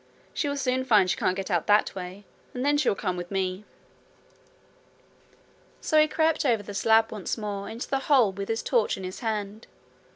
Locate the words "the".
6.63-6.73, 7.87-7.99